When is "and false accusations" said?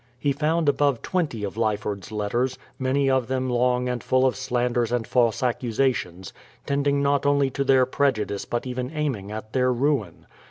4.91-6.33